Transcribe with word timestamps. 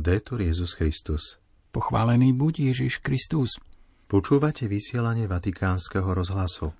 Laudetur 0.00 0.40
Jezus 0.40 0.72
Christus. 0.72 1.36
Pochválený 1.76 2.32
buď 2.32 2.72
Ježiš 2.72 3.04
Kristus. 3.04 3.60
Počúvate 4.08 4.64
vysielanie 4.64 5.28
Vatikánskeho 5.28 6.16
rozhlasu. 6.16 6.72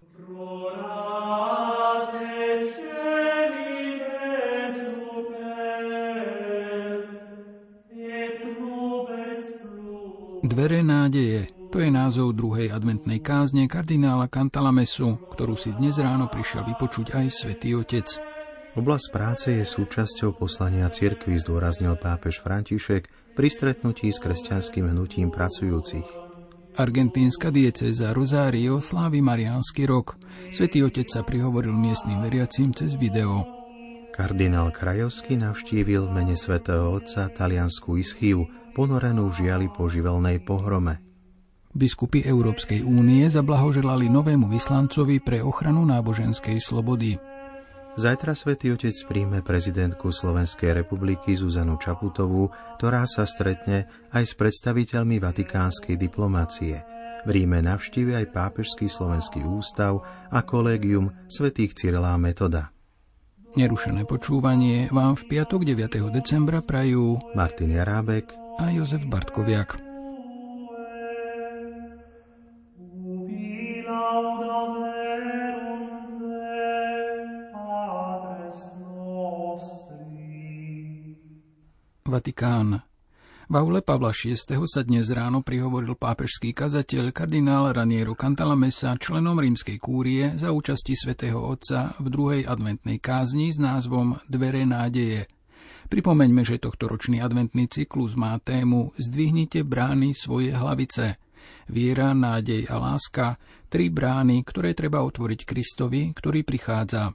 Dvere 10.41 10.81
nádeje. 10.81 11.53
To 11.69 11.77
je 11.77 11.93
názov 11.93 12.41
druhej 12.41 12.73
adventnej 12.73 13.21
kázne 13.21 13.69
kardinála 13.69 14.33
Cantalamesu, 14.33 15.21
ktorú 15.37 15.61
si 15.61 15.77
dnes 15.77 16.01
ráno 16.01 16.33
prišiel 16.33 16.65
vypočuť 16.73 17.13
aj 17.21 17.27
svätý 17.29 17.77
Otec. 17.77 18.30
Oblasť 18.81 19.09
práce 19.13 19.53
je 19.53 19.61
súčasťou 19.61 20.41
poslania 20.41 20.89
cirkvy, 20.89 21.37
zdôraznil 21.37 22.01
pápež 22.01 22.41
František 22.41 23.37
pri 23.37 23.49
stretnutí 23.53 24.09
s 24.09 24.17
kresťanským 24.17 24.89
hnutím 24.89 25.29
pracujúcich. 25.29 26.09
Argentínska 26.81 27.53
dieceza 27.53 28.17
Rosario 28.17 28.81
slávi 28.81 29.21
Mariánsky 29.21 29.85
rok. 29.85 30.17
Svetý 30.49 30.81
otec 30.81 31.13
sa 31.13 31.21
prihovoril 31.21 31.77
miestnym 31.77 32.25
veriacím 32.25 32.73
cez 32.73 32.97
video. 32.97 33.45
Kardinál 34.17 34.73
Krajovský 34.73 35.37
navštívil 35.37 36.09
v 36.09 36.15
mene 36.17 36.37
svätého 36.41 36.89
Otca 36.89 37.29
taliansku 37.29 38.01
Ischiu, 38.01 38.49
ponorenú 38.73 39.29
v 39.29 39.45
žiali 39.45 39.69
po 39.69 39.93
živelnej 39.93 40.41
pohrome. 40.41 41.05
Biskupy 41.77 42.25
Európskej 42.25 42.81
únie 42.81 43.29
zablahoželali 43.29 44.09
novému 44.09 44.49
vyslancovi 44.49 45.21
pre 45.21 45.45
ochranu 45.45 45.85
náboženskej 45.85 46.57
slobody. 46.65 47.21
Zajtra 47.99 48.39
svätý 48.39 48.71
Otec 48.71 48.95
príjme 49.11 49.43
prezidentku 49.43 50.15
Slovenskej 50.15 50.79
republiky 50.79 51.35
Zuzanu 51.35 51.75
Čaputovú, 51.75 52.47
ktorá 52.79 53.03
sa 53.11 53.27
stretne 53.27 53.91
aj 54.15 54.31
s 54.31 54.33
predstaviteľmi 54.39 55.19
vatikánskej 55.19 55.99
diplomácie. 55.99 56.87
V 57.27 57.29
Ríme 57.35 57.59
navštívi 57.59 58.15
aj 58.15 58.31
Pápežský 58.31 58.87
slovenský 58.87 59.43
ústav 59.43 60.07
a 60.31 60.41
kolégium 60.47 61.11
svätých 61.27 61.75
Cyrila 61.75 62.15
Metoda. 62.15 62.71
Nerušené 63.59 64.07
počúvanie 64.07 64.87
vám 64.95 65.19
v 65.19 65.27
piatok 65.27 65.67
9. 65.67 66.15
decembra 66.15 66.63
prajú 66.63 67.19
Martin 67.35 67.75
Jarábek 67.75 68.31
a 68.63 68.71
Jozef 68.71 69.03
Bartkoviak. 69.11 69.90
Vatikán. 82.11 82.83
V 83.47 83.55
aule 83.55 83.87
Pavla 83.87 84.11
VI. 84.11 84.35
sa 84.67 84.83
dnes 84.83 85.07
ráno 85.15 85.47
prihovoril 85.47 85.95
pápežský 85.95 86.51
kazateľ 86.51 87.15
kardinál 87.15 87.71
Raniero 87.71 88.19
Cantalamessa 88.19 88.99
členom 88.99 89.39
rímskej 89.39 89.79
kúrie 89.79 90.35
za 90.35 90.51
účasti 90.51 90.99
svätého 90.99 91.39
Otca 91.39 91.95
v 92.03 92.07
druhej 92.11 92.43
adventnej 92.51 92.99
kázni 92.99 93.55
s 93.55 93.63
názvom 93.63 94.19
Dvere 94.27 94.67
nádeje. 94.67 95.31
Pripomeňme, 95.87 96.43
že 96.43 96.59
tohto 96.59 96.91
ročný 96.91 97.23
adventný 97.23 97.71
cyklus 97.71 98.19
má 98.19 98.35
tému 98.43 98.91
Zdvihnite 98.99 99.63
brány 99.63 100.15
svoje 100.15 100.51
hlavice. 100.51 101.19
Viera, 101.71 102.11
nádej 102.11 102.67
a 102.67 102.79
láska, 102.79 103.39
tri 103.71 103.87
brány, 103.87 104.43
ktoré 104.43 104.75
treba 104.75 105.03
otvoriť 105.07 105.47
Kristovi, 105.47 106.11
ktorý 106.11 106.43
prichádza. 106.43 107.15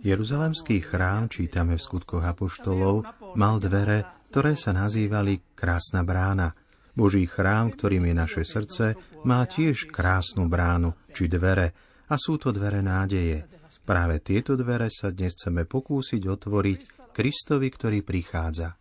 Jeruzalemský 0.00 0.76
chrám, 0.80 1.26
čítame 1.26 1.74
v 1.74 1.82
skutkoch 1.82 2.22
apoštolov, 2.22 3.02
mal 3.34 3.58
dvere, 3.58 4.06
ktoré 4.30 4.54
sa 4.54 4.70
nazývali 4.70 5.54
Krásna 5.58 6.06
brána. 6.06 6.54
Boží 6.94 7.26
chrám, 7.26 7.74
ktorým 7.74 8.06
je 8.06 8.14
naše 8.14 8.42
srdce, 8.46 8.94
má 9.26 9.42
tiež 9.46 9.90
krásnu 9.90 10.46
bránu, 10.46 10.94
či 11.10 11.26
dvere, 11.26 11.74
a 12.06 12.14
sú 12.18 12.38
to 12.38 12.54
dvere 12.54 12.82
nádeje. 12.82 13.46
Práve 13.82 14.22
tieto 14.22 14.54
dvere 14.54 14.90
sa 14.94 15.10
dnes 15.10 15.34
chceme 15.34 15.66
pokúsiť 15.66 16.22
otvoriť 16.22 16.80
Kristovi, 17.10 17.66
ktorý 17.66 18.06
prichádza. 18.06 18.78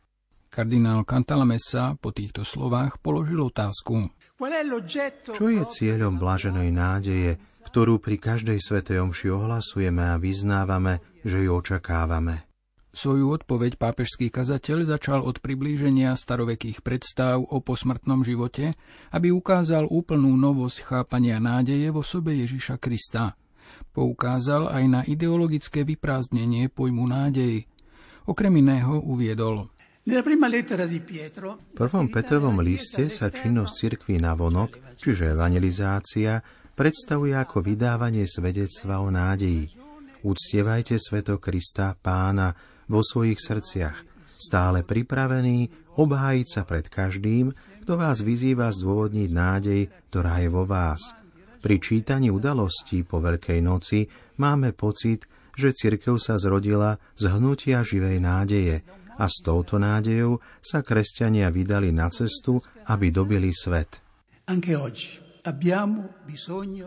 Kardinál 0.50 1.06
Cantalamessa 1.06 1.94
po 1.98 2.10
týchto 2.10 2.42
slovách 2.42 2.98
položil 3.02 3.38
otázku. 3.42 4.14
Čo 4.40 5.52
je 5.52 5.64
cieľom 5.68 6.16
blaženej 6.16 6.72
nádeje, 6.72 7.44
ktorú 7.68 8.00
pri 8.00 8.16
každej 8.16 8.64
svetej 8.64 9.04
omši 9.04 9.36
ohlasujeme 9.36 10.16
a 10.16 10.16
vyznávame, 10.16 11.04
že 11.28 11.44
ju 11.44 11.52
očakávame? 11.60 12.48
Svoju 12.96 13.36
odpoveď 13.36 13.76
pápežský 13.76 14.32
kazateľ 14.32 14.96
začal 14.96 15.20
od 15.28 15.44
priblíženia 15.44 16.16
starovekých 16.16 16.80
predstav 16.80 17.44
o 17.44 17.60
posmrtnom 17.60 18.24
živote, 18.24 18.80
aby 19.12 19.28
ukázal 19.28 19.92
úplnú 19.92 20.32
novosť 20.40 20.88
chápania 20.88 21.44
nádeje 21.44 21.92
v 21.92 22.00
osobe 22.00 22.32
Ježiša 22.40 22.80
Krista. 22.80 23.36
Poukázal 23.92 24.72
aj 24.72 24.84
na 24.88 25.02
ideologické 25.04 25.84
vyprázdnenie 25.84 26.72
pojmu 26.72 27.04
nádej. 27.12 27.68
Okrem 28.24 28.56
iného 28.56 29.04
uviedol– 29.04 29.68
v 30.10 31.74
prvom 31.78 32.10
Petrovom 32.10 32.58
liste 32.66 33.14
sa 33.14 33.30
činnosť 33.30 33.74
cirkvi 33.78 34.18
na 34.18 34.34
vonok, 34.34 34.98
čiže 34.98 35.38
evangelizácia, 35.38 36.42
predstavuje 36.74 37.38
ako 37.38 37.62
vydávanie 37.62 38.26
svedectva 38.26 39.06
o 39.06 39.14
nádeji. 39.14 39.70
Uctievajte 40.26 40.98
sveto 40.98 41.38
Krista, 41.38 41.94
pána, 41.94 42.50
vo 42.90 43.06
svojich 43.06 43.38
srdciach, 43.38 44.26
stále 44.26 44.82
pripravený 44.82 45.70
obhájiť 46.02 46.48
sa 46.50 46.66
pred 46.66 46.90
každým, 46.90 47.54
kto 47.86 47.94
vás 47.94 48.26
vyzýva 48.26 48.74
zdôvodniť 48.74 49.30
nádej, 49.30 49.82
ktorá 50.10 50.42
je 50.42 50.50
vo 50.50 50.66
vás. 50.66 51.14
Pri 51.62 51.78
čítaní 51.78 52.34
udalostí 52.34 53.06
po 53.06 53.22
Veľkej 53.22 53.62
noci 53.62 54.10
máme 54.42 54.74
pocit, 54.74 55.30
že 55.54 55.76
cirkev 55.76 56.18
sa 56.18 56.42
zrodila 56.42 56.98
z 57.14 57.30
hnutia 57.30 57.86
živej 57.86 58.18
nádeje, 58.24 58.82
a 59.20 59.26
s 59.28 59.44
touto 59.44 59.76
nádejou 59.76 60.40
sa 60.64 60.80
kresťania 60.80 61.52
vydali 61.52 61.92
na 61.92 62.08
cestu, 62.08 62.64
aby 62.88 63.12
dobili 63.12 63.52
svet. 63.52 64.00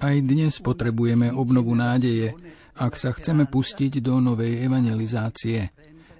Aj 0.00 0.16
dnes 0.18 0.52
potrebujeme 0.64 1.28
obnovu 1.30 1.72
nádeje, 1.76 2.32
ak 2.80 2.92
sa 2.96 3.12
chceme 3.12 3.44
pustiť 3.46 4.00
do 4.00 4.16
novej 4.18 4.64
evangelizácie. 4.64 5.70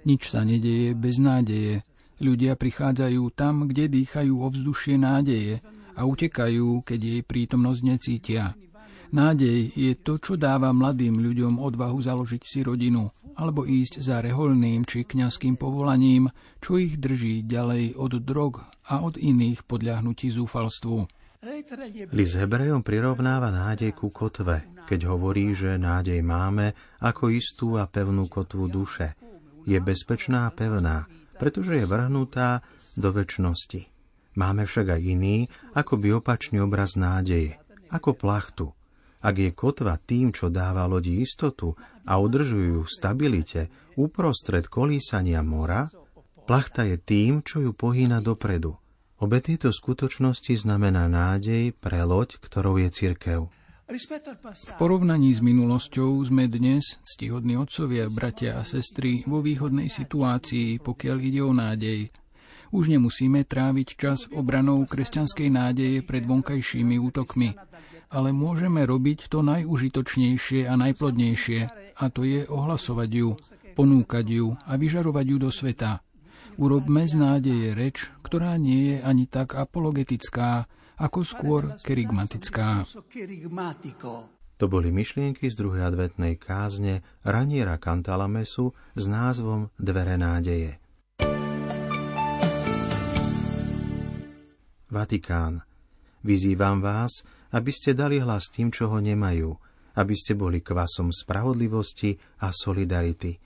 Nič 0.05 0.29
sa 0.29 0.45
nedeje 0.45 0.93
bez 0.93 1.17
nádeje. 1.17 1.81
Ľudia 2.21 2.55
prichádzajú 2.55 3.23
tam, 3.33 3.65
kde 3.67 3.89
dýchajú 3.89 4.33
ovzdušie 4.37 4.95
nádeje 5.01 5.59
a 5.97 6.05
utekajú, 6.05 6.85
keď 6.85 6.99
jej 6.99 7.21
prítomnosť 7.25 7.81
necítia. 7.83 8.53
Nádej 9.13 9.77
je 9.77 9.93
to, 10.01 10.17
čo 10.17 10.33
dáva 10.41 10.73
mladým 10.73 11.21
ľuďom 11.21 11.61
odvahu 11.61 12.01
založiť 12.01 12.41
si 12.41 12.65
rodinu 12.65 13.13
alebo 13.37 13.61
ísť 13.61 14.01
za 14.01 14.17
reholným 14.25 14.89
či 14.89 15.05
kňazským 15.05 15.53
povolaním, 15.53 16.33
čo 16.57 16.81
ich 16.81 16.97
drží 16.97 17.45
ďalej 17.45 17.93
od 17.93 18.17
drog 18.25 18.65
a 18.89 19.05
od 19.05 19.13
iných 19.21 19.69
podľahnutí 19.69 20.33
zúfalstvu. 20.33 21.05
List 22.09 22.35
Hebrejom 22.41 22.81
prirovnáva 22.81 23.53
nádej 23.53 23.93
ku 23.93 24.09
kotve, 24.09 24.65
keď 24.89 25.05
hovorí, 25.05 25.53
že 25.53 25.77
nádej 25.77 26.17
máme 26.25 26.73
ako 26.97 27.29
istú 27.29 27.77
a 27.77 27.85
pevnú 27.85 28.25
kotvu 28.25 28.65
duše. 28.65 29.13
Je 29.69 29.77
bezpečná 29.77 30.49
a 30.49 30.53
pevná, 30.55 31.05
pretože 31.37 31.77
je 31.77 31.85
vrhnutá 31.85 32.65
do 32.97 33.13
väčšnosti. 33.13 33.93
Máme 34.41 34.65
však 34.65 34.97
aj 34.97 35.01
iný, 35.05 35.45
ako 35.77 36.01
by 36.01 36.17
opačný 36.17 36.65
obraz 36.65 36.97
nádeje, 36.97 37.61
ako 37.93 38.17
plachtu, 38.17 38.73
ak 39.23 39.35
je 39.39 39.51
kotva 39.55 39.95
tým, 39.95 40.35
čo 40.35 40.51
dáva 40.51 40.83
lodi 40.83 41.23
istotu 41.23 41.71
a 42.03 42.19
udržujú 42.19 42.83
v 42.83 42.91
stabilite 42.91 43.71
uprostred 43.95 44.67
kolísania 44.67 45.39
mora, 45.39 45.87
plachta 46.43 46.83
je 46.83 46.99
tým, 46.99 47.39
čo 47.39 47.63
ju 47.63 47.71
pohýna 47.71 48.19
dopredu. 48.19 48.75
Obe 49.23 49.39
tieto 49.39 49.71
skutočnosti 49.71 50.67
znamená 50.67 51.07
nádej 51.07 51.71
pre 51.79 52.03
loď, 52.03 52.43
ktorou 52.43 52.75
je 52.83 52.91
cirkev. 52.91 53.47
V 53.87 54.73
porovnaní 54.75 55.31
s 55.31 55.39
minulosťou 55.39 56.19
sme 56.27 56.51
dnes, 56.51 56.99
ctihodní 57.03 57.55
otcovia, 57.55 58.11
bratia 58.11 58.59
a 58.59 58.63
sestry, 58.67 59.23
vo 59.23 59.39
výhodnej 59.39 59.87
situácii, 59.87 60.83
pokiaľ 60.83 61.17
ide 61.23 61.41
o 61.43 61.55
nádej. 61.55 62.11
Už 62.73 62.89
nemusíme 62.89 63.45
tráviť 63.45 63.87
čas 63.95 64.19
obranou 64.33 64.81
kresťanskej 64.89 65.49
nádeje 65.53 65.97
pred 66.01 66.25
vonkajšími 66.25 66.97
útokmi, 66.97 67.53
ale 68.13 68.29
môžeme 68.29 68.85
robiť 68.85 69.27
to 69.27 69.41
najužitočnejšie 69.41 70.69
a 70.69 70.77
najplodnejšie, 70.77 71.59
a 71.97 72.03
to 72.13 72.21
je 72.21 72.45
ohlasovať 72.45 73.09
ju, 73.09 73.29
ponúkať 73.73 74.25
ju 74.29 74.53
a 74.69 74.77
vyžarovať 74.77 75.25
ju 75.25 75.37
do 75.41 75.49
sveta. 75.49 76.05
Urobme 76.61 77.09
z 77.09 77.17
nádeje 77.17 77.73
reč, 77.73 78.13
ktorá 78.21 78.61
nie 78.61 78.93
je 78.93 78.97
ani 79.01 79.25
tak 79.25 79.57
apologetická, 79.57 80.69
ako 81.01 81.19
skôr 81.25 81.61
kerigmatická. 81.81 82.85
To 84.61 84.65
boli 84.69 84.93
myšlienky 84.93 85.49
z 85.49 85.55
druhej 85.57 85.81
adventnej 85.81 86.37
kázne 86.37 87.01
Raniera 87.25 87.81
Cantalamesu 87.81 88.71
s 88.93 89.03
názvom 89.09 89.73
Dvere 89.81 90.15
nádeje. 90.15 90.77
Vatikán. 94.93 95.65
Vyzývam 96.21 96.79
vás, 96.79 97.25
aby 97.53 97.71
ste 97.71 97.93
dali 97.93 98.17
hlas 98.17 98.49
tým, 98.49 98.73
čo 98.73 98.89
ho 98.89 98.97
nemajú, 98.97 99.53
aby 99.93 100.13
ste 100.17 100.33
boli 100.33 100.59
kvasom 100.59 101.13
spravodlivosti 101.13 102.17
a 102.41 102.49
solidarity. 102.49 103.37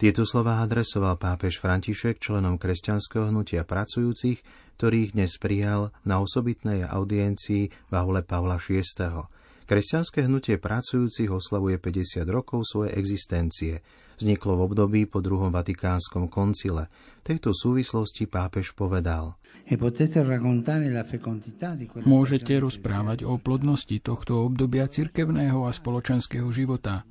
Tieto 0.00 0.24
slová 0.24 0.64
adresoval 0.64 1.20
pápež 1.20 1.60
František 1.60 2.24
členom 2.24 2.56
kresťanského 2.56 3.28
hnutia 3.28 3.68
pracujúcich, 3.68 4.40
ktorých 4.80 5.12
dnes 5.12 5.36
prijal 5.36 5.92
na 6.08 6.24
osobitnej 6.24 6.88
audiencii 6.88 7.68
v 7.68 7.92
aule 7.92 8.24
Pavla 8.24 8.56
VI. 8.56 9.28
Kresťanské 9.70 10.26
hnutie 10.26 10.58
pracujúcich 10.58 11.30
oslavuje 11.30 11.78
50 11.78 12.26
rokov 12.26 12.66
svojej 12.66 12.90
existencie. 12.98 13.86
Vzniklo 14.18 14.58
v 14.58 14.66
období 14.66 15.06
po 15.06 15.22
druhom 15.22 15.54
Vatikánskom 15.54 16.26
koncile. 16.26 16.90
V 17.22 17.30
tejto 17.30 17.54
súvislosti 17.54 18.26
pápež 18.26 18.74
povedal. 18.74 19.38
E 19.70 19.78
Môžete 22.02 22.52
rozprávať 22.58 23.18
o 23.22 23.38
plodnosti 23.38 23.96
tohto 24.02 24.42
obdobia 24.42 24.90
cirkevného 24.90 25.62
a 25.62 25.70
spoločenského 25.70 26.50
života. 26.50 27.06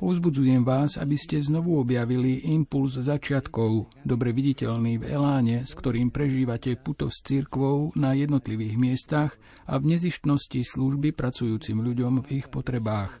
Povzbudzujem 0.00 0.64
vás, 0.64 0.96
aby 0.96 1.12
ste 1.20 1.44
znovu 1.44 1.76
objavili 1.76 2.48
impuls 2.48 2.96
začiatkov, 2.96 3.92
dobre 4.00 4.32
viditeľný 4.32 4.96
v 4.96 5.12
eláne, 5.12 5.68
s 5.68 5.76
ktorým 5.76 6.08
prežívate 6.08 6.72
puto 6.80 7.12
s 7.12 7.20
církvou 7.20 7.92
na 8.00 8.16
jednotlivých 8.16 8.80
miestach 8.80 9.36
a 9.68 9.76
v 9.76 9.92
nezištnosti 9.92 10.64
služby 10.64 11.12
pracujúcim 11.12 11.84
ľuďom 11.84 12.24
v 12.24 12.40
ich 12.40 12.48
potrebách. 12.48 13.20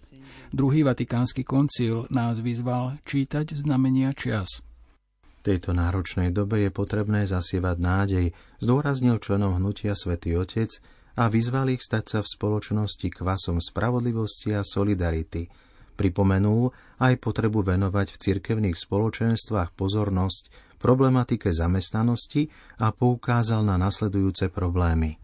Druhý 0.56 0.80
vatikánsky 0.88 1.44
koncil 1.44 2.08
nás 2.08 2.40
vyzval 2.40 2.96
čítať 3.04 3.60
znamenia 3.60 4.16
čias. 4.16 4.64
V 5.40 5.40
tejto 5.44 5.76
náročnej 5.76 6.32
dobe 6.32 6.64
je 6.64 6.72
potrebné 6.72 7.28
zasievať 7.28 7.76
nádej, 7.76 8.26
zdôraznil 8.64 9.20
členom 9.20 9.60
hnutia 9.60 9.92
Svätý 9.92 10.32
Otec 10.36 10.80
a 11.20 11.28
vyzval 11.28 11.76
ich 11.76 11.84
stať 11.84 12.04
sa 12.08 12.18
v 12.24 12.32
spoločnosti 12.40 13.08
kvasom 13.12 13.60
spravodlivosti 13.60 14.56
a 14.56 14.64
solidarity– 14.64 15.44
Pripomenul 16.00 16.72
aj 16.96 17.20
potrebu 17.20 17.60
venovať 17.60 18.16
v 18.16 18.20
cirkevných 18.24 18.72
spoločenstvách 18.72 19.76
pozornosť 19.76 20.48
problematike 20.80 21.52
zamestnanosti 21.52 22.48
a 22.80 22.88
poukázal 22.88 23.60
na 23.68 23.76
nasledujúce 23.76 24.48
problémy. 24.48 25.20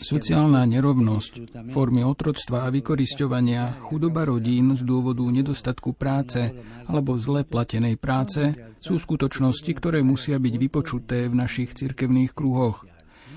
Sociálna 0.00 0.64
nerovnosť, 0.64 1.32
formy 1.68 2.00
otroctva 2.00 2.64
a 2.64 2.72
vykorisťovania, 2.72 3.84
chudoba 3.84 4.24
rodín 4.24 4.72
z 4.72 4.80
dôvodu 4.80 5.20
nedostatku 5.20 5.92
práce 5.92 6.56
alebo 6.88 7.20
zle 7.20 7.44
platenej 7.44 8.00
práce 8.00 8.56
sú 8.80 8.96
skutočnosti, 8.96 9.68
ktoré 9.76 10.00
musia 10.00 10.40
byť 10.40 10.54
vypočuté 10.56 11.28
v 11.28 11.36
našich 11.36 11.76
cirkevných 11.76 12.32
kruhoch. 12.32 12.88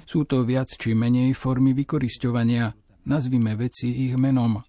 Sú 0.07 0.23
to 0.23 0.47
viac 0.47 0.71
či 0.71 0.95
menej 0.95 1.35
formy 1.35 1.75
vykorisťovania, 1.75 2.84
Nazvime 3.05 3.53
veci 3.53 4.09
ich 4.09 4.17
menom. 4.17 4.65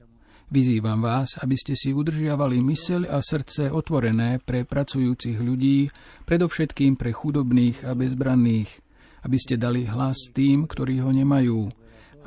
Vyzývam 0.53 1.01
vás, 1.01 1.41
aby 1.41 1.57
ste 1.57 1.73
si 1.73 1.97
udržiavali 1.97 2.61
myseľ 2.61 3.09
a 3.09 3.19
srdce 3.25 3.73
otvorené 3.73 4.39
pre 4.45 4.69
pracujúcich 4.69 5.41
ľudí, 5.41 5.89
predovšetkým 6.29 7.01
pre 7.01 7.17
chudobných 7.17 7.89
a 7.89 7.97
bezbranných, 7.97 8.71
aby 9.25 9.37
ste 9.41 9.57
dali 9.57 9.89
hlas 9.89 10.31
tým, 10.37 10.69
ktorí 10.69 11.01
ho 11.01 11.11
nemajú, 11.17 11.67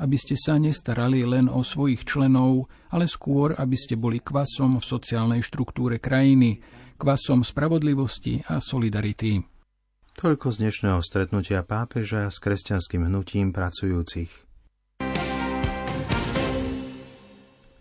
aby 0.02 0.16
ste 0.18 0.34
sa 0.34 0.58
nestarali 0.58 1.22
len 1.22 1.46
o 1.46 1.62
svojich 1.62 2.02
členov, 2.02 2.66
ale 2.90 3.06
skôr, 3.06 3.54
aby 3.54 3.78
ste 3.78 3.94
boli 3.94 4.18
kvasom 4.18 4.82
v 4.82 4.84
sociálnej 4.84 5.46
štruktúre 5.46 6.02
krajiny, 6.02 6.58
kvasom 6.98 7.46
spravodlivosti 7.46 8.50
a 8.50 8.58
solidarity. 8.58 9.46
Toľko 10.18 10.52
z 10.52 10.56
dnešného 10.66 11.00
stretnutia 11.06 11.62
pápeža 11.62 12.28
s 12.28 12.42
kresťanským 12.42 13.06
hnutím 13.06 13.54
pracujúcich. 13.54 14.49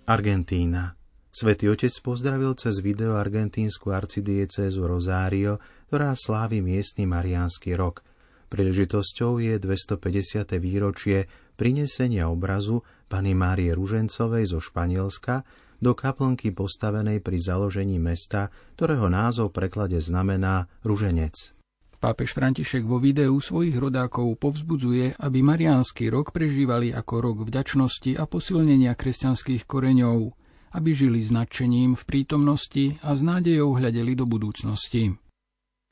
Argentína. 0.10 0.98
Svetý 1.30 1.70
otec 1.70 1.94
pozdravil 2.02 2.58
cez 2.58 2.82
video 2.82 3.14
argentínsku 3.14 3.94
arcidiecézu 3.94 4.90
Rosario, 4.90 5.62
ktorá 5.86 6.18
slávi 6.18 6.66
miestny 6.66 7.06
mariánsky 7.06 7.78
rok. 7.78 8.02
Príležitosťou 8.50 9.38
je 9.38 9.62
250. 9.62 10.50
výročie 10.58 11.30
prinesenia 11.54 12.26
obrazu 12.26 12.82
pani 13.06 13.38
Márie 13.38 13.70
Ružencovej 13.78 14.50
zo 14.50 14.58
Španielska 14.58 15.46
do 15.78 15.94
kaplnky 15.94 16.58
postavenej 16.58 17.22
pri 17.22 17.38
založení 17.38 18.02
mesta, 18.02 18.50
ktorého 18.82 19.14
názov 19.14 19.54
preklade 19.54 20.02
znamená 20.02 20.66
Ruženec. 20.82 21.59
Pápež 22.00 22.32
František 22.32 22.88
vo 22.88 22.96
videu 22.96 23.36
svojich 23.44 23.76
rodákov 23.76 24.40
povzbudzuje, 24.40 25.20
aby 25.20 25.44
mariánsky 25.44 26.08
rok 26.08 26.32
prežívali 26.32 26.96
ako 26.96 27.14
rok 27.20 27.38
vďačnosti 27.44 28.16
a 28.16 28.24
posilnenia 28.24 28.96
kresťanských 28.96 29.68
koreňov, 29.68 30.32
aby 30.80 30.90
žili 30.96 31.20
nadšením 31.20 32.00
v 32.00 32.04
prítomnosti 32.08 32.96
a 33.04 33.20
s 33.20 33.20
nádejou 33.20 33.76
hľadeli 33.76 34.16
do 34.16 34.24
budúcnosti. 34.24 35.20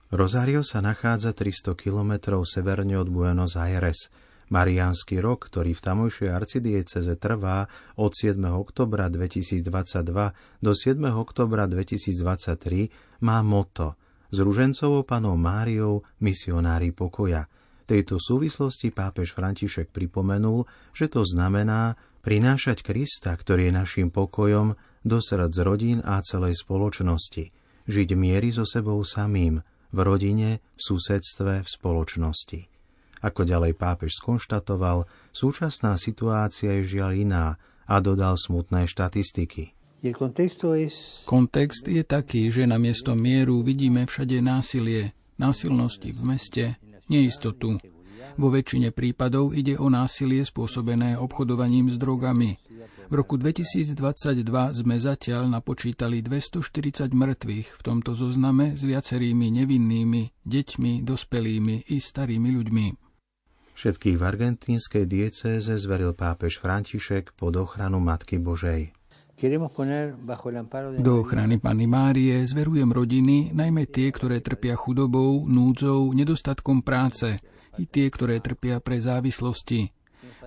Rosario 0.08 0.64
sa 0.64 0.80
nachádza 0.80 1.36
300 1.36 1.76
kilometrov 1.76 2.48
severne 2.48 2.96
od 2.96 3.12
Buenos 3.12 3.60
Aires. 3.60 4.08
Mariánsky 4.48 5.20
rok, 5.20 5.52
ktorý 5.52 5.76
v 5.76 5.82
tamojšej 5.92 6.32
arcidieceze 6.32 7.20
trvá 7.20 7.68
od 8.00 8.16
7. 8.16 8.40
oktobra 8.48 9.12
2022 9.12 9.60
do 10.64 10.72
7. 10.72 11.04
oktobra 11.12 11.68
2023, 11.68 13.28
má 13.28 13.44
moto– 13.44 14.00
s 14.32 14.38
ružencovou 14.38 15.08
panou 15.08 15.36
Máriou 15.40 16.04
misionári 16.20 16.92
pokoja. 16.92 17.48
V 17.88 17.96
tejto 17.96 18.20
súvislosti 18.20 18.92
pápež 18.92 19.32
František 19.32 19.96
pripomenul, 19.96 20.68
že 20.92 21.08
to 21.08 21.24
znamená 21.24 21.96
prinášať 22.20 22.84
Krista, 22.84 23.32
ktorý 23.32 23.72
je 23.72 23.74
našim 23.80 24.08
pokojom, 24.12 24.76
do 25.08 25.24
srdc 25.24 25.56
rodín 25.64 26.00
a 26.04 26.20
celej 26.20 26.60
spoločnosti. 26.60 27.56
Žiť 27.88 28.10
miery 28.20 28.52
so 28.52 28.68
sebou 28.68 29.00
samým, 29.08 29.64
v 29.96 30.00
rodine, 30.04 30.60
v 30.76 30.82
susedstve, 30.84 31.64
v 31.64 31.68
spoločnosti. 31.68 32.68
Ako 33.24 33.48
ďalej 33.48 33.80
pápež 33.80 34.20
skonštatoval, 34.20 35.08
súčasná 35.32 35.96
situácia 35.96 36.76
je 36.84 37.00
žiaľ 37.00 37.12
iná 37.16 37.46
a 37.88 37.96
dodal 38.04 38.36
smutné 38.36 38.86
štatistiky. 38.92 39.77
Kontext 41.26 41.90
je 41.90 42.04
taký, 42.06 42.54
že 42.54 42.70
na 42.70 42.78
miesto 42.78 43.18
mieru 43.18 43.66
vidíme 43.66 44.06
všade 44.06 44.38
násilie, 44.46 45.18
násilnosti 45.42 46.14
v 46.14 46.22
meste, 46.22 46.66
neistotu. 47.10 47.82
Vo 48.38 48.54
väčšine 48.54 48.94
prípadov 48.94 49.58
ide 49.58 49.74
o 49.82 49.90
násilie 49.90 50.46
spôsobené 50.46 51.18
obchodovaním 51.18 51.90
s 51.90 51.98
drogami. 51.98 52.62
V 53.10 53.14
roku 53.18 53.42
2022 53.42 53.98
sme 54.78 54.96
zatiaľ 55.02 55.50
napočítali 55.50 56.22
240 56.22 57.10
mŕtvych 57.18 57.68
v 57.74 57.82
tomto 57.82 58.14
zozname 58.14 58.78
s 58.78 58.86
viacerými 58.86 59.50
nevinnými, 59.50 60.46
deťmi, 60.46 60.92
dospelými 61.02 61.90
i 61.90 61.98
starými 61.98 62.50
ľuďmi. 62.54 62.88
Všetkých 63.74 64.18
v 64.18 64.24
argentínskej 64.26 65.06
diecéze 65.10 65.70
zveril 65.70 66.14
pápež 66.14 66.62
František 66.62 67.34
pod 67.34 67.58
ochranu 67.58 67.98
Matky 67.98 68.38
Božej. 68.38 68.97
Do 70.98 71.22
ochrany 71.22 71.62
Panny 71.62 71.86
Márie 71.86 72.42
zverujem 72.50 72.90
rodiny, 72.90 73.54
najmä 73.54 73.86
tie, 73.86 74.10
ktoré 74.10 74.42
trpia 74.42 74.74
chudobou, 74.74 75.46
núdzou, 75.46 76.10
nedostatkom 76.10 76.82
práce 76.82 77.38
i 77.78 77.86
tie, 77.86 78.10
ktoré 78.10 78.42
trpia 78.42 78.82
pre 78.82 78.98
závislosti. 78.98 79.94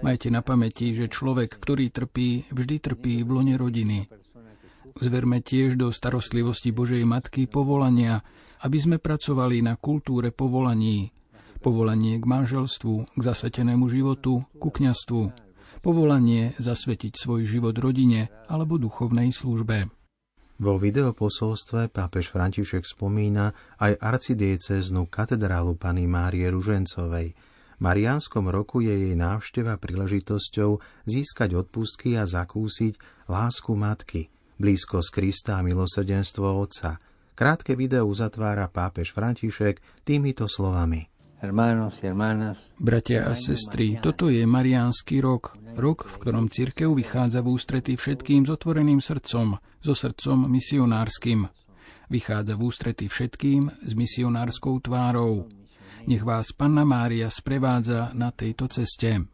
Majte 0.03 0.35
na 0.35 0.43
pamäti, 0.43 0.91
že 0.91 1.07
človek, 1.07 1.55
ktorý 1.55 1.95
trpí, 1.95 2.51
vždy 2.51 2.77
trpí 2.83 3.23
v 3.23 3.31
lone 3.31 3.55
rodiny. 3.55 4.11
Zverme 4.99 5.39
tiež 5.39 5.79
do 5.79 5.95
starostlivosti 5.95 6.75
Božej 6.75 7.07
Matky 7.07 7.47
povolania, 7.47 8.27
aby 8.67 8.79
sme 8.83 8.99
pracovali 8.99 9.63
na 9.63 9.79
kultúre 9.79 10.35
povolaní. 10.35 11.15
Povolanie 11.63 12.19
k 12.19 12.27
manželstvu, 12.27 13.15
k 13.15 13.21
zasvetenému 13.23 13.87
životu, 13.87 14.43
ku 14.59 14.69
kňastvu, 14.75 15.50
povolanie 15.81 16.53
zasvetiť 16.61 17.17
svoj 17.17 17.49
život 17.49 17.77
rodine 17.77 18.29
alebo 18.47 18.77
duchovnej 18.77 19.33
službe. 19.33 19.89
Vo 20.61 20.77
videoposolstve 20.77 21.89
pápež 21.89 22.29
František 22.37 22.85
spomína 22.85 23.57
aj 23.81 23.97
arcidieceznú 23.97 25.09
katedrálu 25.09 25.73
Pany 25.81 26.05
Márie 26.05 26.45
Ružencovej. 26.53 27.33
V 27.33 27.81
Mariánskom 27.81 28.53
roku 28.53 28.85
je 28.85 28.93
jej 28.93 29.17
návšteva 29.17 29.81
príležitosťou 29.81 30.71
získať 31.09 31.57
odpustky 31.57 32.21
a 32.21 32.29
zakúsiť 32.29 33.25
lásku 33.33 33.73
matky, 33.73 34.29
blízkosť 34.61 35.09
Krista 35.17 35.57
a 35.57 35.65
milosrdenstvo 35.65 36.45
Otca. 36.45 37.01
Krátke 37.33 37.73
video 37.73 38.05
uzatvára 38.05 38.69
pápež 38.69 39.17
František 39.17 40.05
týmito 40.05 40.45
slovami. 40.45 41.20
Bratia 41.41 43.25
a 43.25 43.33
sestry, 43.33 43.97
toto 43.97 44.29
je 44.29 44.45
Mariánsky 44.45 45.25
rok, 45.25 45.57
rok, 45.73 46.05
v 46.05 46.15
ktorom 46.21 46.53
církev 46.53 46.93
vychádza 46.93 47.41
v 47.41 47.57
ústretí 47.57 47.97
všetkým 47.97 48.45
s 48.45 48.53
otvoreným 48.53 49.01
srdcom, 49.01 49.57
so 49.81 49.97
srdcom 49.97 50.45
misionárskym. 50.53 51.49
Vychádza 52.13 52.61
v 52.61 52.63
ústretí 52.69 53.09
všetkým 53.09 53.73
s 53.73 53.91
misionárskou 53.97 54.85
tvárou. 54.85 55.49
Nech 56.05 56.21
vás 56.21 56.53
Panna 56.53 56.85
Mária 56.85 57.33
sprevádza 57.33 58.13
na 58.13 58.37
tejto 58.37 58.69
ceste. 58.69 59.25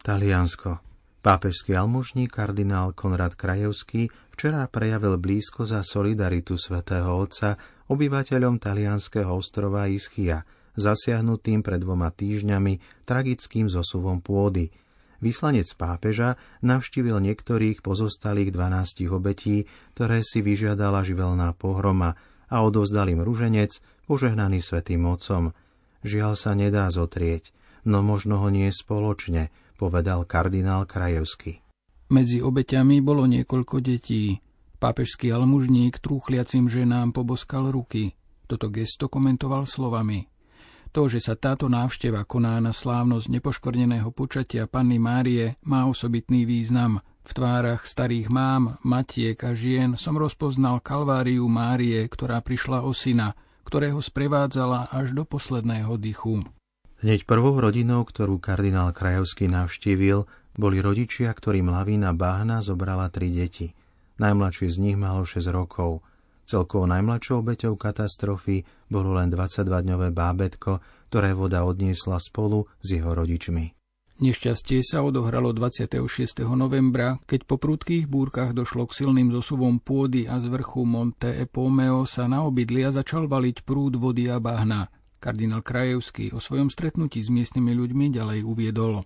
Taliansko. 0.00 0.89
Pápežský 1.20 1.76
almužník 1.76 2.32
kardinál 2.32 2.96
Konrad 2.96 3.36
Krajevský 3.36 4.08
včera 4.32 4.64
prejavil 4.72 5.20
blízko 5.20 5.68
za 5.68 5.84
solidaritu 5.84 6.56
svätého 6.56 7.12
Otca 7.12 7.60
obyvateľom 7.92 8.56
talianského 8.56 9.28
ostrova 9.28 9.84
Ischia, 9.84 10.48
zasiahnutým 10.80 11.60
pred 11.60 11.76
dvoma 11.84 12.08
týždňami 12.08 13.04
tragickým 13.04 13.68
zosuvom 13.68 14.24
pôdy. 14.24 14.72
Vyslanec 15.20 15.68
pápeža 15.76 16.40
navštívil 16.64 17.20
niektorých 17.20 17.84
pozostalých 17.84 18.56
12 18.56 19.12
obetí, 19.12 19.68
ktoré 19.92 20.24
si 20.24 20.40
vyžiadala 20.40 21.04
živelná 21.04 21.52
pohroma 21.52 22.16
a 22.48 22.64
odovzdal 22.64 23.12
im 23.12 23.20
ruženec, 23.20 23.76
požehnaný 24.08 24.64
svetým 24.64 25.04
Otcom. 25.04 25.52
Žiaľ 26.00 26.32
sa 26.32 26.56
nedá 26.56 26.88
zotrieť, 26.88 27.52
no 27.84 28.00
možno 28.00 28.40
ho 28.40 28.48
nie 28.48 28.72
spoločne, 28.72 29.52
povedal 29.80 30.28
kardinál 30.28 30.84
Krajevsky. 30.84 31.64
Medzi 32.12 32.44
obeťami 32.44 33.00
bolo 33.00 33.24
niekoľko 33.24 33.80
detí. 33.80 34.36
Pápežský 34.76 35.32
almužník 35.32 35.96
trúchliacim 36.04 36.68
ženám 36.68 37.16
poboskal 37.16 37.72
ruky. 37.72 38.12
Toto 38.44 38.68
gesto 38.68 39.08
komentoval 39.08 39.64
slovami. 39.64 40.28
To, 40.90 41.06
že 41.06 41.22
sa 41.22 41.38
táto 41.38 41.70
návšteva 41.70 42.26
koná 42.26 42.58
na 42.58 42.74
slávnosť 42.74 43.30
nepoškorneného 43.30 44.10
počatia 44.10 44.66
Panny 44.66 44.98
Márie, 44.98 45.54
má 45.62 45.86
osobitný 45.86 46.44
význam. 46.44 46.98
V 47.22 47.30
tvárach 47.30 47.86
starých 47.86 48.26
mám, 48.26 48.74
matiek 48.82 49.38
a 49.46 49.54
žien 49.54 49.94
som 49.94 50.18
rozpoznal 50.18 50.82
kalváriu 50.82 51.46
Márie, 51.46 52.02
ktorá 52.10 52.42
prišla 52.42 52.82
o 52.82 52.90
syna, 52.90 53.38
ktorého 53.62 54.02
sprevádzala 54.02 54.90
až 54.90 55.14
do 55.14 55.22
posledného 55.22 55.94
dychu. 55.94 56.42
Hneď 57.00 57.24
prvou 57.24 57.56
rodinou, 57.56 58.04
ktorú 58.04 58.36
kardinál 58.36 58.92
Krajovský 58.92 59.48
navštívil, 59.48 60.28
boli 60.52 60.84
rodičia, 60.84 61.32
ktorým 61.32 61.72
lavína 61.72 62.12
Báhna 62.12 62.60
zobrala 62.60 63.08
tri 63.08 63.32
deti. 63.32 63.72
Najmladší 64.20 64.68
z 64.68 64.76
nich 64.76 64.96
malo 65.00 65.24
6 65.24 65.48
rokov. 65.48 66.04
Celkovo 66.44 66.84
najmladšou 66.84 67.40
obeťou 67.40 67.80
katastrofy 67.80 68.68
bolo 68.92 69.16
len 69.16 69.32
22-dňové 69.32 70.12
bábetko, 70.12 70.84
ktoré 71.08 71.32
voda 71.32 71.64
odniesla 71.64 72.20
spolu 72.20 72.68
s 72.84 72.92
jeho 72.92 73.16
rodičmi. 73.16 73.72
Nešťastie 74.20 74.84
sa 74.84 75.00
odohralo 75.00 75.56
26. 75.56 76.04
novembra, 76.52 77.16
keď 77.24 77.48
po 77.48 77.56
prudkých 77.56 78.04
búrkach 78.04 78.52
došlo 78.52 78.84
k 78.84 79.00
silným 79.00 79.32
zosuvom 79.32 79.80
pôdy 79.80 80.28
a 80.28 80.36
z 80.36 80.52
vrchu 80.52 80.84
Monte 80.84 81.32
Epomeo 81.32 82.04
sa 82.04 82.28
na 82.28 82.44
obydlia 82.44 82.92
začal 82.92 83.24
valiť 83.24 83.64
prúd 83.64 83.96
vody 83.96 84.28
a 84.28 84.36
bahna. 84.36 84.92
Kardinál 85.20 85.60
Krajevský 85.60 86.32
o 86.32 86.40
svojom 86.40 86.72
stretnutí 86.72 87.20
s 87.20 87.28
miestnymi 87.28 87.76
ľuďmi 87.76 88.06
ďalej 88.16 88.40
uviedol. 88.40 89.04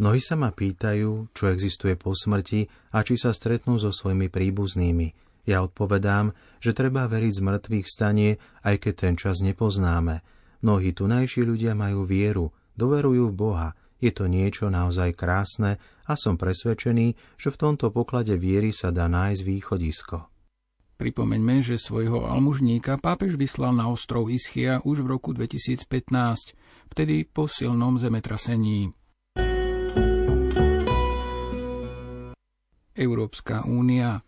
Mnohí 0.00 0.24
sa 0.24 0.40
ma 0.40 0.48
pýtajú, 0.48 1.28
čo 1.36 1.52
existuje 1.52 2.00
po 2.00 2.16
smrti 2.16 2.64
a 2.96 3.04
či 3.04 3.20
sa 3.20 3.36
stretnú 3.36 3.76
so 3.76 3.92
svojimi 3.92 4.32
príbuznými. 4.32 5.12
Ja 5.44 5.60
odpovedám, 5.60 6.32
že 6.64 6.72
treba 6.72 7.04
veriť 7.04 7.32
z 7.36 7.44
mŕtvych 7.44 7.86
stanie, 7.86 8.40
aj 8.64 8.80
keď 8.80 8.94
ten 8.96 9.14
čas 9.20 9.44
nepoznáme. 9.44 10.24
Mnohí 10.64 10.96
tunajší 10.96 11.44
ľudia 11.44 11.76
majú 11.76 12.08
vieru, 12.08 12.48
doverujú 12.72 13.28
v 13.28 13.36
Boha, 13.36 13.68
je 14.00 14.08
to 14.10 14.32
niečo 14.32 14.72
naozaj 14.72 15.12
krásne 15.12 15.76
a 16.08 16.16
som 16.16 16.40
presvedčený, 16.40 17.36
že 17.36 17.52
v 17.52 17.60
tomto 17.60 17.92
poklade 17.92 18.34
viery 18.40 18.72
sa 18.72 18.88
dá 18.88 19.04
nájsť 19.06 19.42
východisko. 19.44 20.31
Pripomeňme, 21.02 21.58
že 21.66 21.82
svojho 21.82 22.30
almužníka 22.30 22.94
pápež 22.94 23.34
vyslal 23.34 23.74
na 23.74 23.90
ostrov 23.90 24.30
Ischia 24.30 24.78
už 24.86 25.02
v 25.02 25.18
roku 25.18 25.34
2015, 25.34 25.90
vtedy 26.94 27.26
po 27.26 27.50
silnom 27.50 27.98
zemetrasení. 27.98 28.94
Európska 32.94 33.66
únia 33.66 34.22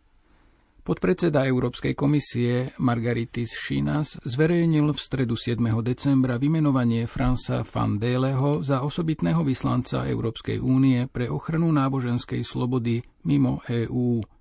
Podpredseda 0.82 1.46
Európskej 1.46 1.94
komisie 1.94 2.74
Margaritis 2.82 3.54
Šinas 3.54 4.18
zverejnil 4.26 4.90
v 4.90 4.98
stredu 4.98 5.38
7. 5.38 5.62
decembra 5.78 6.42
vymenovanie 6.42 7.06
Fransa 7.06 7.62
van 7.62 8.02
Déleho 8.02 8.66
za 8.66 8.82
osobitného 8.82 9.46
vyslanca 9.46 10.10
Európskej 10.10 10.58
únie 10.58 11.06
pre 11.06 11.30
ochranu 11.30 11.70
náboženskej 11.70 12.42
slobody 12.42 12.98
mimo 13.22 13.62
EÚ. 13.70 14.33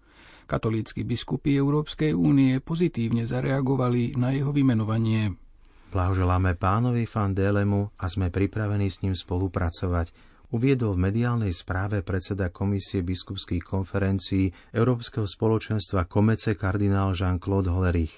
Katolícky 0.43 1.07
biskupy 1.07 1.55
Európskej 1.57 2.11
únie 2.11 2.59
pozitívne 2.59 3.23
zareagovali 3.23 4.19
na 4.19 4.35
jeho 4.35 4.51
vymenovanie. 4.51 5.33
Blahoželáme 5.93 6.57
pánovi 6.57 7.05
Fandélemu 7.05 7.93
a 8.01 8.05
sme 8.09 8.33
pripravení 8.33 8.89
s 8.89 9.05
ním 9.05 9.13
spolupracovať, 9.13 10.09
uviedol 10.49 10.97
v 10.97 11.03
mediálnej 11.09 11.53
správe 11.53 12.01
predseda 12.01 12.49
Komisie 12.49 13.05
biskupských 13.05 13.61
konferencií 13.61 14.49
Európskeho 14.73 15.29
spoločenstva 15.29 16.09
Komece 16.09 16.57
kardinál 16.57 17.13
Jean-Claude 17.13 17.69
Hollerich. 17.69 18.13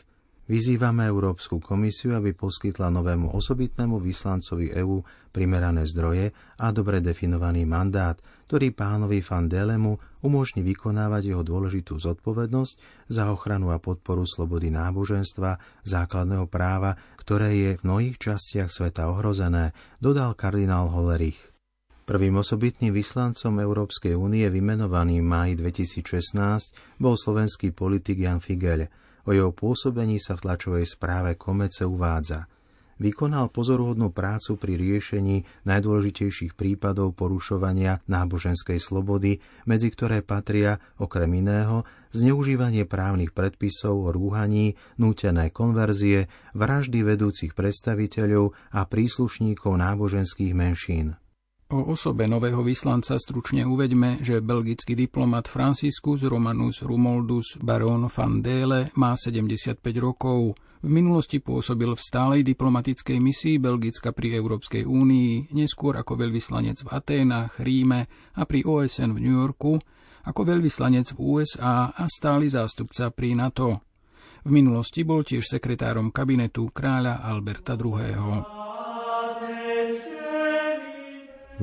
Vyzývame 0.46 1.10
Európsku 1.10 1.58
komisiu, 1.58 2.14
aby 2.14 2.38
poskytla 2.38 2.94
novému 2.94 3.34
osobitnému 3.34 3.98
vyslancovi 3.98 4.78
EÚ 4.78 5.02
primerané 5.34 5.90
zdroje 5.90 6.30
a 6.62 6.70
dobre 6.70 7.02
definovaný 7.02 7.66
mandát, 7.66 8.14
ktorý 8.46 8.70
pánovi 8.78 9.26
Van 9.26 9.50
Delemu 9.50 9.98
umožní 10.26 10.66
vykonávať 10.66 11.30
jeho 11.30 11.46
dôležitú 11.46 12.02
zodpovednosť 12.02 12.74
za 13.14 13.30
ochranu 13.30 13.70
a 13.70 13.78
podporu 13.78 14.26
slobody 14.26 14.74
náboženstva, 14.74 15.86
základného 15.86 16.50
práva, 16.50 16.98
ktoré 17.22 17.54
je 17.54 17.72
v 17.78 17.84
mnohých 17.86 18.18
častiach 18.18 18.74
sveta 18.74 19.06
ohrozené, 19.14 19.78
dodal 20.02 20.34
kardinál 20.34 20.90
Hollerich. 20.90 21.54
Prvým 22.10 22.42
osobitným 22.42 22.94
vyslancom 22.94 23.62
Európskej 23.62 24.18
únie 24.18 24.46
vymenovaný 24.50 25.22
v 25.22 25.30
máji 25.30 25.54
2016 25.62 27.02
bol 27.02 27.14
slovenský 27.14 27.74
politik 27.74 28.22
Jan 28.22 28.42
Figel, 28.42 28.90
O 29.26 29.34
jeho 29.34 29.50
pôsobení 29.50 30.22
sa 30.22 30.38
v 30.38 30.46
tlačovej 30.46 30.86
správe 30.86 31.34
Komece 31.34 31.82
uvádza. 31.82 32.46
Vykonal 32.96 33.52
pozoruhodnú 33.52 34.16
prácu 34.16 34.56
pri 34.56 34.80
riešení 34.80 35.44
najdôležitejších 35.68 36.56
prípadov 36.56 37.12
porušovania 37.20 38.00
náboženskej 38.08 38.80
slobody, 38.80 39.44
medzi 39.68 39.92
ktoré 39.92 40.24
patria, 40.24 40.80
okrem 40.96 41.28
iného, 41.44 41.84
zneužívanie 42.16 42.88
právnych 42.88 43.36
predpisov 43.36 44.00
o 44.00 44.10
rúhaní, 44.16 44.80
nútené 44.96 45.52
konverzie, 45.52 46.32
vraždy 46.56 47.04
vedúcich 47.04 47.52
predstaviteľov 47.52 48.56
a 48.72 48.88
príslušníkov 48.88 49.76
náboženských 49.76 50.56
menšín. 50.56 51.20
O 51.66 51.82
osobe 51.98 52.30
nového 52.30 52.62
vyslanca 52.62 53.18
stručne 53.18 53.66
uveďme, 53.66 54.22
že 54.22 54.38
belgický 54.38 54.94
diplomat 54.94 55.50
Franciscus 55.50 56.22
Romanus 56.22 56.86
Rumoldus 56.86 57.58
Baron 57.58 58.06
van 58.06 58.40
Dele 58.46 58.94
má 58.96 59.18
75 59.18 59.82
rokov. 59.98 60.54
V 60.86 60.94
minulosti 60.94 61.42
pôsobil 61.42 61.90
v 61.90 61.98
stálej 61.98 62.46
diplomatickej 62.46 63.18
misii 63.18 63.58
Belgicka 63.58 64.14
pri 64.14 64.38
Európskej 64.38 64.86
únii, 64.86 65.50
neskôr 65.58 65.98
ako 65.98 66.14
veľvyslanec 66.14 66.86
v 66.86 66.90
Aténach, 66.94 67.58
Ríme 67.58 68.06
a 68.38 68.46
pri 68.46 68.62
OSN 68.62 69.18
v 69.18 69.20
New 69.26 69.34
Yorku, 69.34 69.82
ako 70.30 70.42
veľvyslanec 70.46 71.18
v 71.18 71.42
USA 71.42 71.90
a 71.90 72.06
stály 72.06 72.54
zástupca 72.54 73.10
pri 73.10 73.34
NATO. 73.34 73.82
V 74.46 74.54
minulosti 74.54 75.02
bol 75.02 75.26
tiež 75.26 75.58
sekretárom 75.58 76.14
kabinetu 76.14 76.70
kráľa 76.70 77.26
Alberta 77.26 77.74
II. 77.74 78.46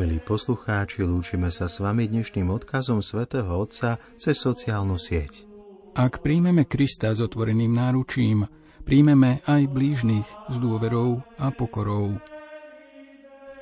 Milí 0.02 0.18
poslucháči, 0.18 1.06
lúčime 1.06 1.54
sa 1.54 1.70
s 1.70 1.78
vami 1.78 2.10
dnešným 2.10 2.50
odkazom 2.50 2.98
svätého 2.98 3.54
Otca 3.54 4.02
cez 4.18 4.34
sociálnu 4.34 4.98
sieť. 4.98 5.46
Ak 5.94 6.26
príjmeme 6.26 6.66
Krista 6.66 7.14
s 7.14 7.22
otvoreným 7.22 7.70
náručím, 7.70 8.50
príjmeme 8.82 9.38
aj 9.46 9.70
blížnych 9.70 10.26
s 10.50 10.56
dôverou 10.58 11.22
a 11.38 11.54
pokorou. 11.54 12.18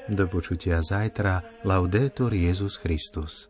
Do 0.09 0.25
počutia 0.27 0.81
zajtra. 0.81 1.63
Laudetur 1.63 2.33
Jezus 2.33 2.81
Christus. 2.81 3.50